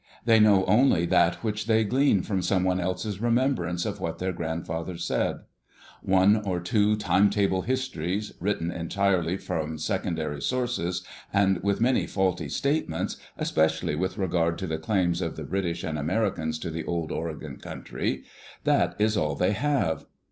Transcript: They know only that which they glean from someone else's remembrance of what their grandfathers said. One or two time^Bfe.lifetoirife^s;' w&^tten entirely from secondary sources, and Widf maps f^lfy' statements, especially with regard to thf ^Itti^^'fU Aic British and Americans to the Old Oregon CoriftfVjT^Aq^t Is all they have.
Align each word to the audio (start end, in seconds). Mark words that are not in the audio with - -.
They 0.25 0.39
know 0.39 0.65
only 0.65 1.05
that 1.05 1.43
which 1.43 1.67
they 1.67 1.83
glean 1.83 2.23
from 2.23 2.41
someone 2.41 2.79
else's 2.79 3.21
remembrance 3.21 3.85
of 3.85 3.99
what 3.99 4.17
their 4.17 4.33
grandfathers 4.33 5.05
said. 5.05 5.41
One 6.01 6.37
or 6.37 6.59
two 6.59 6.97
time^Bfe.lifetoirife^s;' 6.97 8.33
w&^tten 8.41 8.73
entirely 8.75 9.37
from 9.37 9.77
secondary 9.77 10.41
sources, 10.41 11.05
and 11.31 11.61
Widf 11.61 11.79
maps 11.79 12.15
f^lfy' 12.15 12.49
statements, 12.49 13.17
especially 13.37 13.93
with 13.93 14.17
regard 14.17 14.57
to 14.57 14.67
thf 14.67 14.79
^Itti^^'fU 14.79 15.37
Aic 15.39 15.49
British 15.51 15.83
and 15.83 15.99
Americans 15.99 16.57
to 16.57 16.71
the 16.71 16.83
Old 16.83 17.11
Oregon 17.11 17.57
CoriftfVjT^Aq^t 17.57 18.95
Is 18.97 19.15
all 19.15 19.35
they 19.35 19.51
have. 19.51 20.07